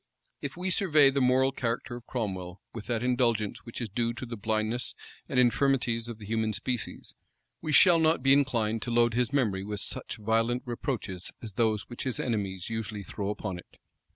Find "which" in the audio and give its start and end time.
3.67-3.79, 11.83-12.01